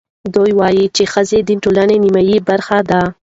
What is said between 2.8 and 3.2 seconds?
ده.